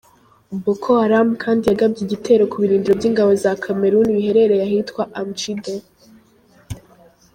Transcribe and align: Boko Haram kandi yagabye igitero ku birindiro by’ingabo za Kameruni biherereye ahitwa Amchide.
Boko 0.63 0.89
Haram 1.01 1.29
kandi 1.43 1.63
yagabye 1.69 1.99
igitero 2.03 2.43
ku 2.51 2.55
birindiro 2.61 2.93
by’ingabo 2.99 3.31
za 3.43 3.51
Kameruni 3.63 4.15
biherereye 4.17 4.63
ahitwa 4.67 5.03
Amchide. 5.19 5.73